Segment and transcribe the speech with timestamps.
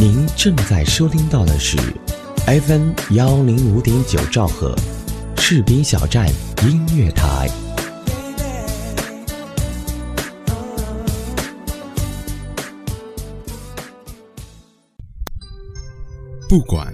[0.00, 1.76] 您正在收听到的是
[2.46, 4.74] FM 幺零五点九兆赫，
[5.36, 6.26] 士兵小站
[6.62, 7.50] 音乐台。
[16.48, 16.90] 不管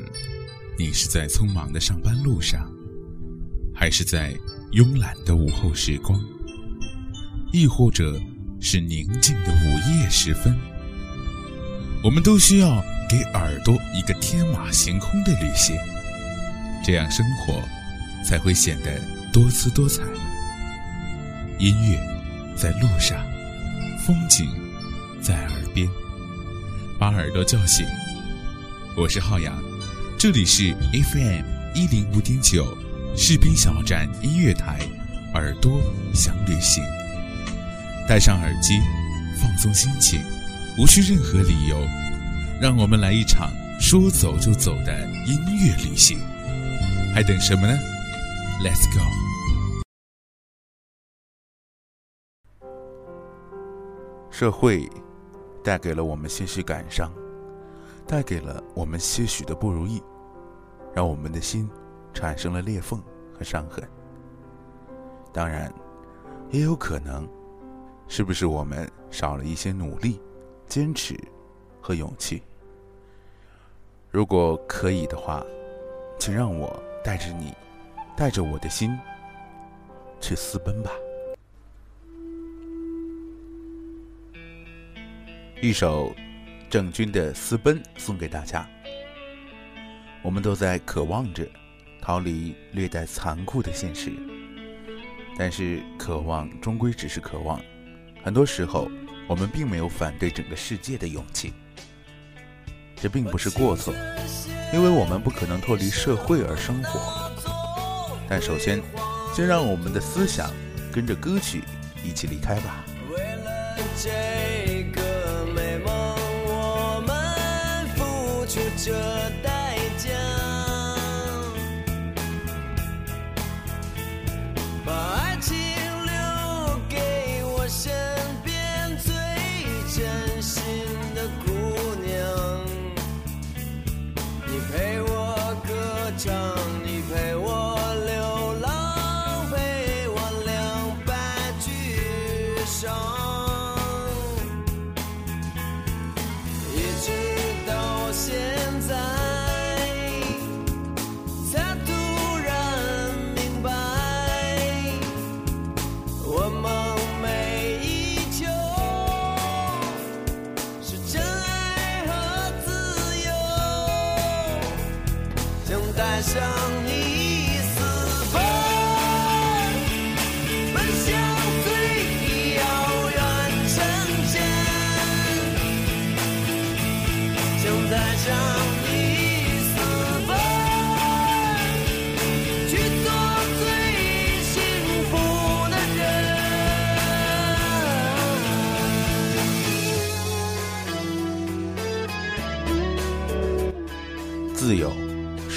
[0.76, 2.68] 你是在匆忙的上班路上，
[3.72, 4.34] 还是在
[4.72, 6.20] 慵懒的午后时光，
[7.52, 8.20] 亦或者
[8.60, 10.52] 是宁静的午夜时分，
[12.02, 15.76] 我们都需要给耳朵一个天马行空的旅行，
[16.84, 17.62] 这样生活
[18.24, 19.00] 才会显得
[19.32, 20.02] 多姿多彩。
[21.58, 21.98] 音乐
[22.56, 23.24] 在路上，
[24.04, 24.48] 风景
[25.22, 25.88] 在耳边，
[26.98, 27.86] 把耳朵叫醒。
[28.96, 29.56] 我是浩洋，
[30.18, 31.44] 这里是 FM
[31.74, 32.76] 一零五点九
[33.16, 34.80] 士兵小站音乐台，
[35.34, 35.80] 耳朵
[36.12, 36.82] 想旅行，
[38.08, 38.80] 戴上耳机，
[39.40, 40.20] 放松心情，
[40.76, 41.78] 无需任何理由，
[42.58, 46.18] 让我们来一场说走就走的音乐旅行，
[47.14, 47.74] 还等什么呢
[48.62, 49.00] ？Let's go！
[54.30, 54.90] 社会
[55.62, 57.12] 带给了我们些许感伤。
[58.06, 60.00] 带给了我们些许的不如意，
[60.94, 61.68] 让我们的心
[62.14, 63.02] 产生了裂缝
[63.36, 63.82] 和伤痕。
[65.32, 65.70] 当然，
[66.52, 67.28] 也有可能，
[68.06, 70.20] 是不是我们少了一些努力、
[70.68, 71.18] 坚持
[71.86, 72.42] 和勇气？
[74.10, 75.46] 如果可以的话，
[76.18, 77.54] 请让我带着你，
[78.16, 78.98] 带着我的心
[80.20, 80.90] 去私奔吧。
[85.62, 86.12] 一首。
[86.68, 88.68] 郑钧的《私奔》送给大家。
[90.20, 91.46] 我们都在渴望着
[92.02, 94.12] 逃离略带残酷的现实，
[95.38, 97.62] 但是渴望终归只是渴望。
[98.24, 98.90] 很多时候，
[99.28, 101.52] 我们并没有反对整个世界的勇气。
[103.00, 103.94] 这并不是过错，
[104.72, 107.30] 因为我们不可能脱离社会而生活。
[108.28, 108.82] 但首先，
[109.34, 110.50] 先让我们的思想
[110.92, 111.62] 跟着歌曲
[112.02, 112.84] 一起离开吧。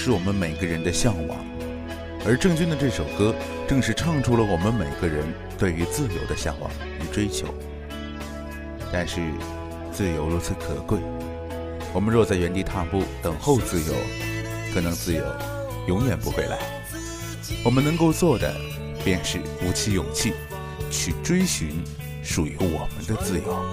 [0.10, 1.38] 是我们每个人的向往，
[2.26, 3.36] 而郑钧的这首歌，
[3.68, 5.24] 正是唱出了我们每个人
[5.56, 7.46] 对于自由的向往与追求。
[8.92, 9.22] 但是，
[9.92, 10.98] 自由如此可贵，
[11.94, 13.94] 我们若在原地踏步等候自由，
[14.74, 15.24] 可能自由
[15.88, 16.58] 永远不会来。
[17.64, 18.52] 我们能够做的，
[19.06, 20.34] 便是鼓起勇气，
[20.90, 21.84] 去追寻
[22.24, 23.64] 属于我们的自由。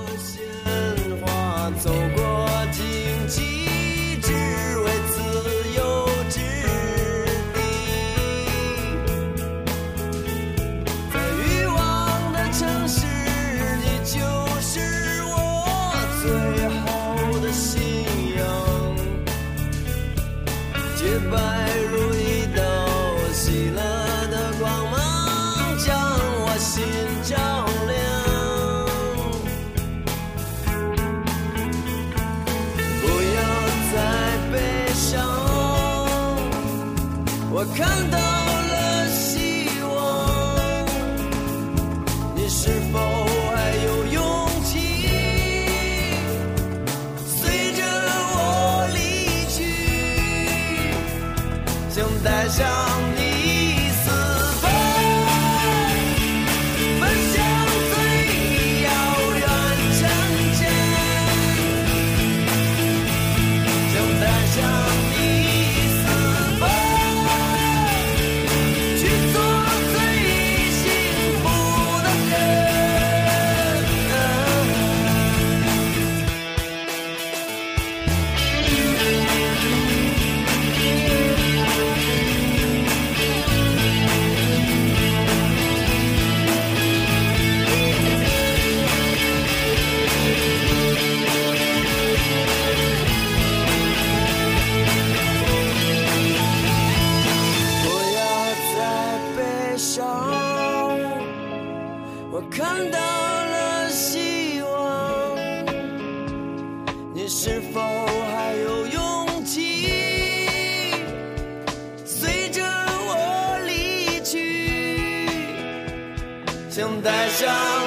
[117.06, 117.85] 带上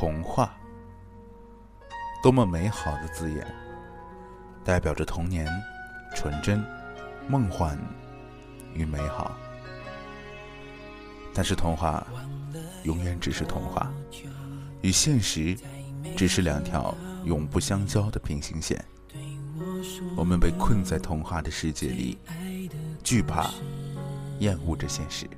[0.00, 0.56] 童话，
[2.22, 3.44] 多么美好的字眼，
[4.62, 5.44] 代表着童年、
[6.14, 6.64] 纯真、
[7.26, 7.76] 梦幻
[8.74, 9.36] 与美好。
[11.34, 12.06] 但是童话
[12.84, 13.92] 永远只是童话，
[14.82, 15.58] 与现实
[16.16, 18.80] 只是两条永不相交的平行线。
[20.16, 22.16] 我们被困在童话的世界里，
[23.02, 23.50] 惧怕、
[24.38, 25.28] 厌恶着现实。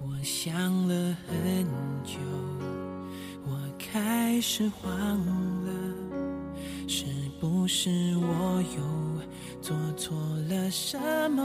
[0.00, 0.54] 我想
[0.88, 1.66] 了很
[2.02, 2.16] 久。
[4.36, 4.92] 开始慌
[5.64, 5.72] 了，
[6.86, 7.06] 是
[7.40, 7.88] 不是
[8.18, 8.82] 我又
[9.62, 10.14] 做错
[10.50, 10.98] 了什
[11.30, 11.42] 么？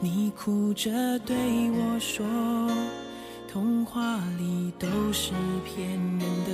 [0.00, 1.36] 你哭着对
[1.72, 2.24] 我说，
[3.46, 5.34] 童话里都是
[5.66, 6.50] 骗人的，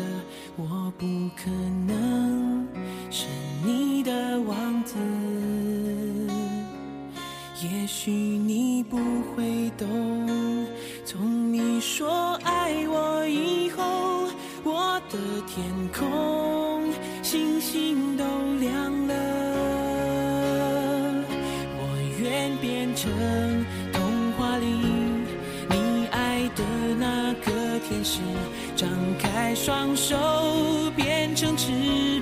[0.56, 1.48] 我不可
[1.86, 2.66] 能
[3.12, 3.28] 是
[3.64, 4.96] 你的王子。
[7.62, 8.96] 也许你不
[9.36, 9.86] 会懂。
[11.04, 13.57] 从你说爱我以，
[15.10, 15.64] 的天
[15.96, 18.24] 空星星都
[18.60, 19.14] 亮了。
[21.78, 21.80] 我
[22.20, 23.10] 愿变成
[23.92, 24.66] 童话里
[25.70, 26.62] 你爱的
[26.98, 28.20] 那个天使，
[28.76, 28.88] 张
[29.18, 30.14] 开双手
[30.94, 31.72] 变成翅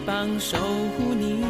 [0.07, 1.45] 膀守护你。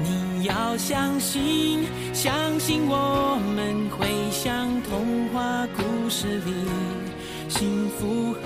[0.00, 1.84] 你要相信，
[2.14, 5.66] 相信我们会像童话。
[5.76, 6.52] 故事里，
[7.48, 8.40] 幸福和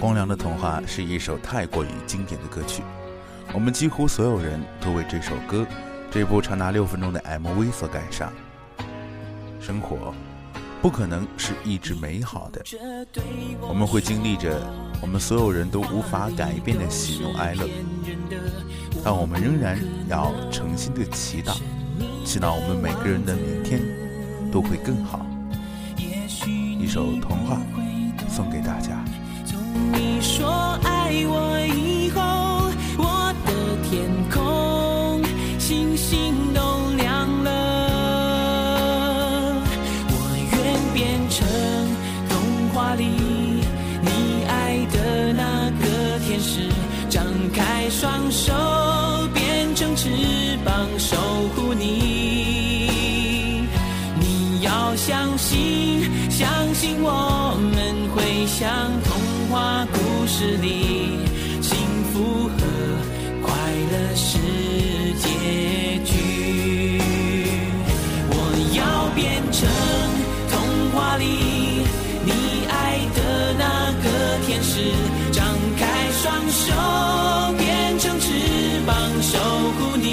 [0.00, 2.82] 光良的童话是一首太过于经典的歌曲，
[3.52, 5.66] 我们几乎所有人都为这首歌、
[6.10, 8.32] 这部长达六分钟的 MV 所感伤。
[9.60, 10.14] 生活
[10.80, 12.64] 不可能是一直美好的，
[13.60, 14.58] 我们会经历着
[15.02, 17.68] 我们所有人都无法改变的喜怒哀乐，
[19.04, 19.78] 但我们仍然
[20.08, 21.58] 要诚心的祈祷。
[22.24, 23.82] 祈祷我们每个人的明天
[24.50, 25.26] 都会更好。
[26.80, 27.60] 一首童话
[28.26, 29.04] 送给大家。
[60.40, 61.20] 是你，
[61.60, 61.76] 幸
[62.14, 62.56] 福和
[63.42, 63.52] 快
[63.92, 64.38] 乐是
[65.18, 65.28] 结
[66.02, 66.98] 局。
[68.30, 68.34] 我
[68.72, 68.80] 要
[69.14, 69.20] 变
[69.52, 69.68] 成
[70.48, 70.56] 童
[70.92, 71.24] 话里
[72.24, 72.32] 你
[72.70, 72.72] 爱
[73.14, 74.06] 的那个
[74.46, 74.80] 天使，
[75.30, 75.44] 张
[75.76, 76.72] 开双手
[77.58, 79.36] 变成翅膀守
[79.76, 80.08] 护你。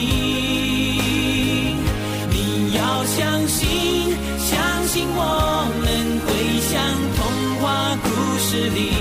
[2.30, 4.12] 你要相信。
[4.44, 5.24] 相信我
[5.80, 5.88] 们
[6.26, 6.28] 会
[6.68, 6.76] 像
[7.16, 7.20] 童
[7.62, 8.06] 话故
[8.40, 8.92] 事里，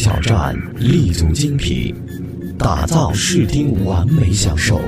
[0.00, 1.94] 小站立足精品，
[2.58, 4.80] 打造视听完美享受，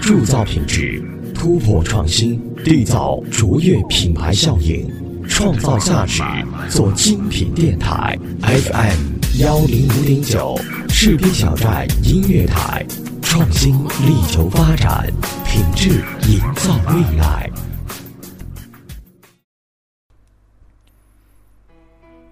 [0.00, 4.90] 铸造品质，突破创新，缔造卓越品牌效应，
[5.28, 6.22] 创造价值，
[6.70, 12.86] 做精品电台 FM 幺零五点九，视听小站音乐台，
[13.20, 15.12] 创新力求发展，
[15.44, 15.90] 品质
[16.26, 17.50] 营造未来。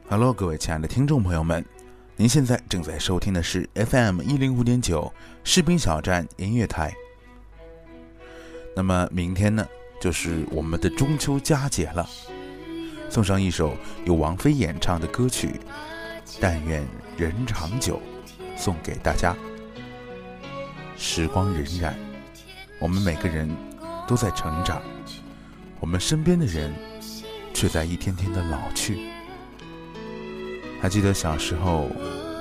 [0.08, 1.62] Hello，各位亲爱的听众朋友们，
[2.18, 5.12] 您现在正在收听的是 FM 一零五点九
[5.44, 6.94] 士兵小站音乐台。
[8.75, 9.68] 那么明天呢，
[10.00, 12.08] 就是我们的中秋佳节了，
[13.11, 15.49] 送上一首由王菲演唱的歌曲
[16.40, 16.82] 《但愿
[17.18, 18.00] 人长久》，
[18.58, 19.37] 送给大家。
[20.96, 21.92] 时光荏苒，
[22.78, 23.46] 我们每个人
[24.08, 24.80] 都在成长，
[25.80, 26.73] 我们身边的人
[27.52, 29.15] 却在一天天的老去。
[30.80, 31.90] 还记得小时候，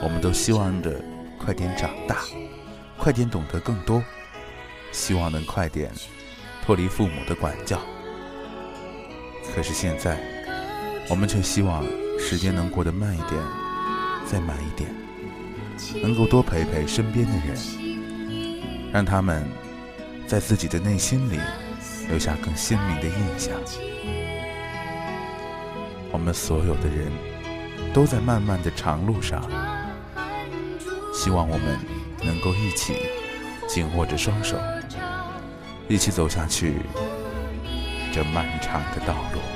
[0.03, 1.01] 我们都希望着
[1.39, 2.17] 快点长大，
[2.97, 4.03] 快点懂得更多，
[4.91, 5.91] 希望能快点
[6.63, 7.79] 脱离父母的管教。
[9.55, 10.19] 可是现在，
[11.09, 11.83] 我们却希望
[12.19, 13.41] 时间能过得慢一点，
[14.25, 14.93] 再慢一点，
[16.03, 17.57] 能够多陪陪身边的人，
[18.91, 19.47] 让他们
[20.27, 21.39] 在自己的内心里
[22.09, 23.53] 留下更鲜明的印象。
[26.11, 27.34] 我们所有的人。
[27.95, 29.41] 都在漫漫的长路上，
[31.13, 31.79] 希望我们
[32.21, 32.93] 能够一起
[33.69, 34.57] 紧握着双手，
[35.87, 36.73] 一起走下去
[38.11, 39.54] 这漫长的道路。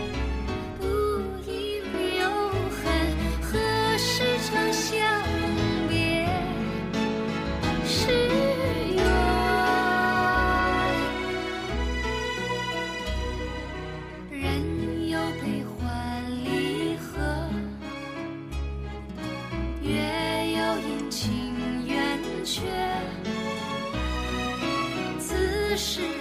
[25.77, 26.18] 是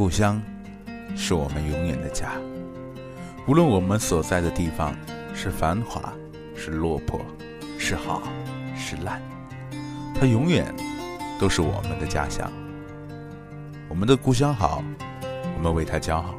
[0.00, 0.40] 故乡
[1.14, 2.30] 是我们永远的家，
[3.46, 4.96] 无论我们所在的地方
[5.34, 6.14] 是繁华，
[6.56, 7.20] 是落魄，
[7.78, 8.22] 是好
[8.74, 9.20] 是烂，
[10.18, 10.74] 它永远
[11.38, 12.50] 都是我们的家乡。
[13.90, 14.82] 我们的故乡好，
[15.54, 16.34] 我们为它骄傲；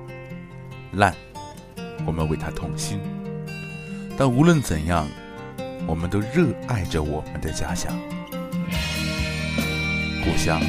[0.94, 1.14] 烂，
[2.08, 3.00] 我们为它痛心。
[4.18, 5.08] 但无论怎样，
[5.86, 7.96] 我们都热爱着我们的家乡。
[10.24, 10.60] 故乡，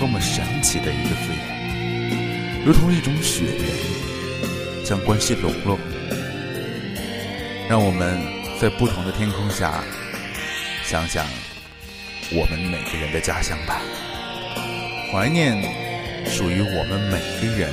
[0.00, 1.59] 多么神奇的一个字眼，
[2.64, 5.78] 如同一种血缘，将关系笼络。
[7.68, 8.20] 让我们
[8.60, 9.82] 在不同的天空下，
[10.84, 11.24] 想想
[12.32, 13.80] 我们每个人的家乡吧，
[15.10, 15.56] 怀念
[16.26, 17.72] 属于我们每个人、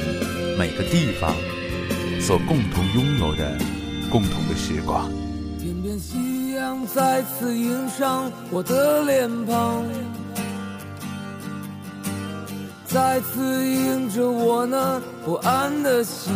[0.57, 1.35] 每个地方
[2.21, 3.57] 所共同拥有的
[4.09, 5.11] 共同的时光。
[5.59, 9.83] 天边夕阳再次映上我的脸庞，
[12.97, 16.33] 再次映着我那不安的心。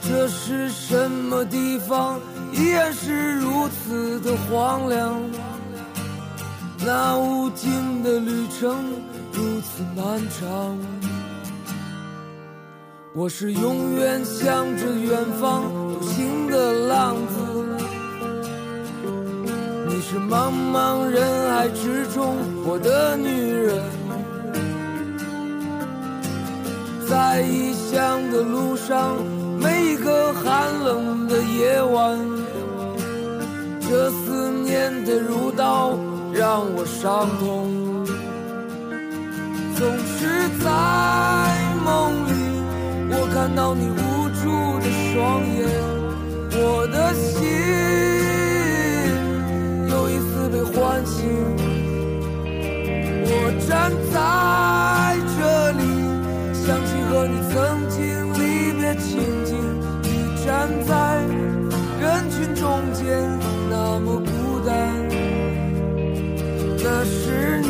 [0.00, 2.18] 这是什么地方？
[2.54, 5.20] 依然是如此的荒凉。
[6.78, 8.74] 那无尽的旅程
[9.34, 10.78] 如此漫长。
[13.14, 17.55] 我是永远向着远方独行的浪子，
[19.96, 23.82] 你是茫茫人海之中我的女人，
[27.08, 29.16] 在异乡的路上，
[29.58, 32.18] 每一个寒冷的夜晚，
[33.88, 35.98] 这思念的如刀
[36.30, 38.04] 让我伤痛，
[39.78, 40.68] 总是在
[41.86, 42.32] 梦里。
[43.12, 45.64] 我看到你无助的双眼，
[46.52, 47.48] 我的心
[50.48, 51.16] 被唤醒。
[53.28, 53.30] 我
[53.68, 54.16] 站在
[55.36, 55.38] 这
[55.72, 55.82] 里，
[56.54, 57.54] 想起和你曾
[57.90, 57.96] 经
[58.34, 58.40] 离
[58.78, 59.06] 别情
[59.44, 59.50] 景。
[60.02, 60.06] 你
[60.44, 60.46] 站
[60.86, 60.92] 在
[62.00, 63.04] 人群中间，
[63.68, 64.30] 那么孤
[64.66, 64.70] 单。
[66.78, 67.66] 那是你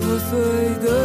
[0.00, 0.30] 破碎
[0.82, 1.01] 的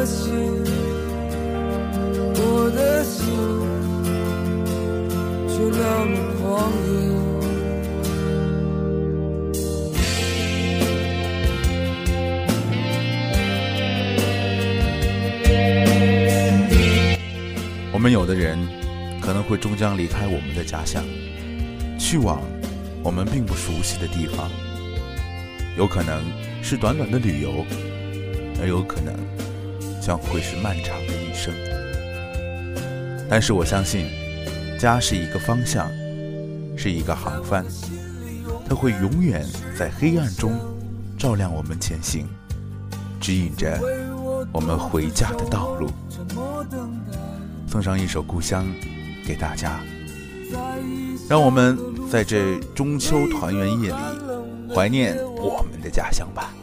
[19.67, 21.03] 终将离开我们的家乡，
[21.99, 22.41] 去往
[23.03, 24.49] 我们并不熟悉的地方，
[25.75, 26.23] 有可能
[26.63, 27.65] 是短短的旅游，
[28.62, 29.13] 也有可能
[30.01, 31.53] 将会是漫长的一生。
[33.30, 34.06] 但是我相信，
[34.80, 35.91] 家是一个方向，
[36.77, 37.65] 是一个航帆，
[38.69, 39.45] 它会永远
[39.77, 40.53] 在黑暗中
[41.17, 42.25] 照亮我们前行，
[43.19, 43.77] 指引着
[44.53, 45.89] 我们回家的道路。
[47.67, 48.65] 送上一首《故乡》
[49.27, 49.81] 给大家，
[51.27, 51.77] 让我们
[52.09, 56.53] 在这中秋团圆夜里怀念我们的家乡吧。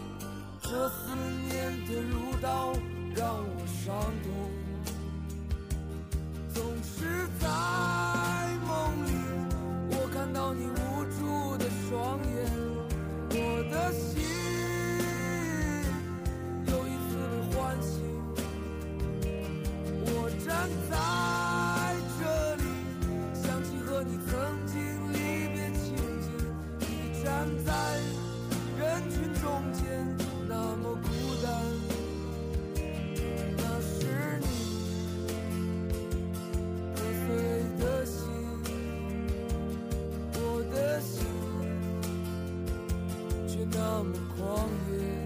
[43.75, 45.24] 那么狂野。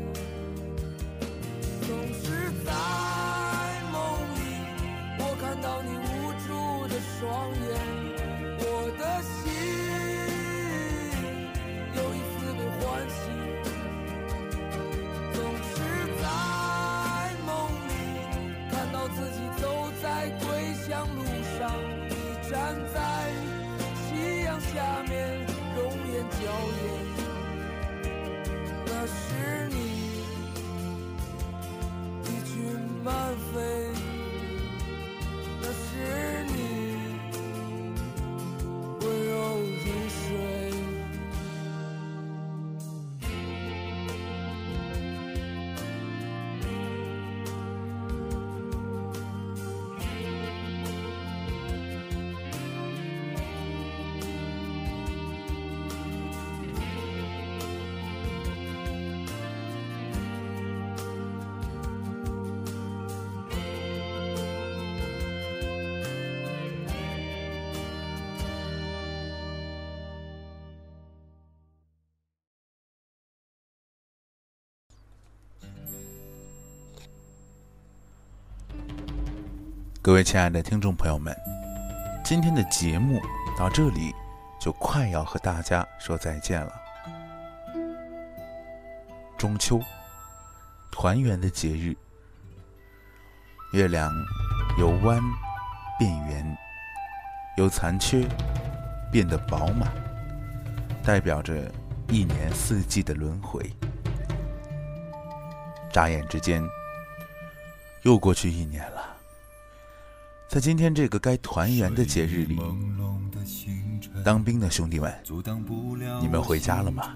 [80.09, 81.37] 各位亲爱的听众朋友们，
[82.25, 83.21] 今天的节目
[83.59, 84.15] 到这里
[84.59, 86.73] 就快要和大家说再见了。
[89.37, 89.79] 中秋，
[90.91, 91.95] 团圆的节日，
[93.75, 94.11] 月亮
[94.79, 95.21] 由弯
[95.99, 96.57] 变圆，
[97.59, 98.27] 由残缺
[99.13, 99.93] 变得饱满，
[101.05, 101.71] 代表着
[102.09, 103.71] 一年四季的轮回。
[105.93, 106.67] 眨眼之间，
[108.05, 108.98] 又过去一年了。
[110.49, 112.59] 在今天这个该团圆的节日里，
[114.25, 115.15] 当兵的兄弟们，
[116.23, 117.15] 你们回家了吗？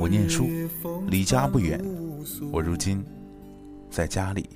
[0.00, 0.48] 我念书，
[1.06, 1.80] 离家不远，
[2.50, 3.04] 我如今
[3.88, 4.50] 在家里，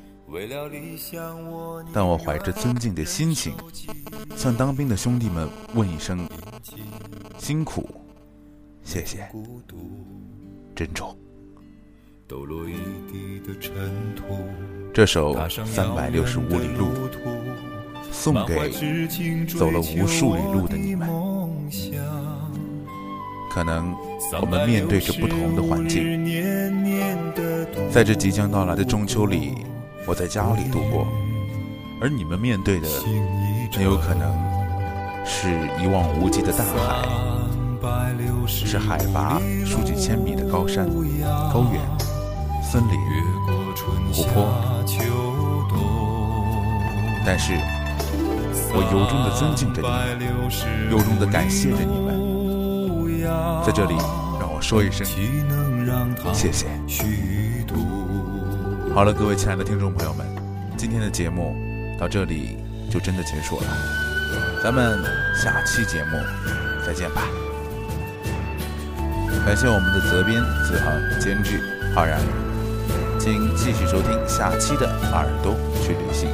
[1.93, 3.55] 但我怀着尊敬的心情，
[4.37, 6.29] 向当兵的兄弟们问一声：
[7.39, 7.89] 辛苦，
[8.83, 9.31] 谢谢，
[10.75, 11.17] 珍重。
[12.29, 12.73] 抖落一
[13.13, 13.73] 地的尘
[14.17, 14.25] 土。
[14.93, 15.33] 这首
[15.65, 16.87] 《三百六十五里路》
[18.11, 18.69] 送给
[19.47, 21.09] 走了无数里路的你们。
[23.49, 23.95] 可能
[24.41, 26.27] 我们面对着不同的环境，
[27.93, 29.55] 在这即将到来的中秋里，
[30.05, 31.07] 我在家里度过，
[32.01, 32.89] 而你们面对的
[33.73, 34.35] 很有可能
[35.25, 35.49] 是
[35.81, 37.07] 一望无际的大海，
[38.49, 40.89] 是海拔数几千米的高山、
[41.53, 41.96] 高原。
[42.77, 43.01] 森林、
[44.13, 44.53] 湖泊，
[47.25, 47.55] 但是，
[48.69, 50.27] 我由衷的尊敬着你，
[50.91, 53.65] 由衷的感谢着你们。
[53.65, 53.95] 在这里，
[54.39, 55.07] 让我说一声
[56.35, 56.67] 谢谢。
[58.95, 60.27] 好了，各位亲爱的听众朋友们，
[60.77, 61.57] 今天的节目
[61.99, 62.59] 到这里
[62.91, 63.67] 就真的结束了，
[64.63, 65.03] 咱们
[65.35, 66.19] 下期节目
[66.87, 67.23] 再见吧。
[69.47, 71.59] 感谢我们的责编子航、监制
[71.95, 72.21] 浩然。
[73.19, 76.29] 请继续收听下期的《耳朵去旅行》。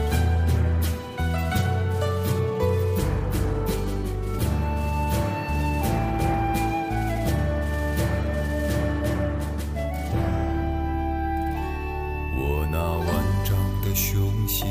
[12.36, 13.06] 我那万
[13.42, 14.66] 丈的雄心，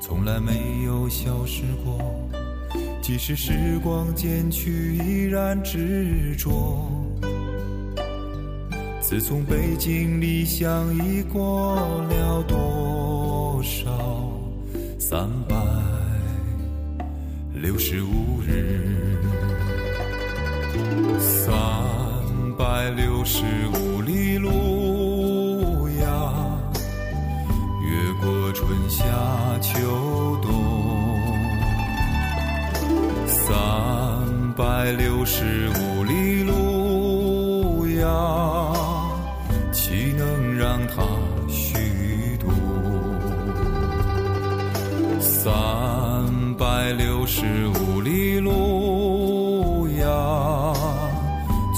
[0.00, 1.98] 从来没有消失过，
[3.00, 7.09] 即使时光渐去，依然执着。
[9.10, 11.74] 自从北京离乡，已过
[12.08, 13.90] 了多少
[15.00, 15.56] 三百
[17.52, 18.86] 六十五日？
[21.18, 21.50] 三
[22.56, 23.42] 百六十
[23.74, 26.32] 五里路呀，
[27.82, 29.02] 越过春夏
[29.60, 31.18] 秋冬。
[33.26, 38.39] 三百六十五里路呀。
[47.32, 50.74] 十五里路呀，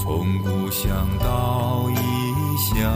[0.02, 1.94] 从故乡到异
[2.56, 2.90] 乡。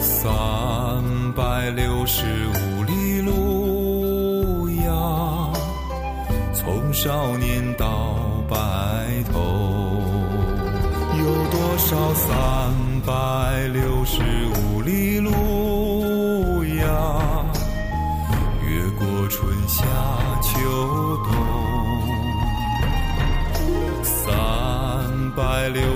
[0.00, 5.48] 三百六十五里路呀，
[6.54, 8.16] 从少年到
[8.48, 8.56] 白
[9.32, 9.38] 头。
[11.20, 12.74] 有多少三
[13.06, 13.12] 百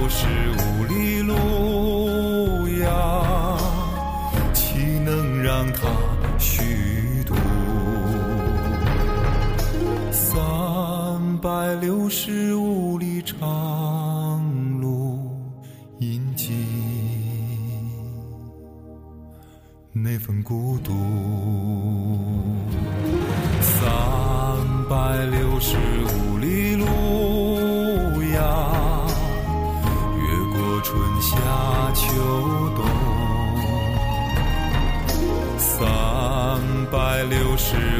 [0.05, 3.57] 百六十五里路呀，
[4.53, 5.88] 岂能让它
[6.38, 7.35] 虚度？
[10.12, 13.64] 三百六十五里长。
[19.97, 20.93] 那份孤独，
[23.62, 23.79] 三
[24.87, 26.23] 百六十五
[36.94, 37.93] 百六十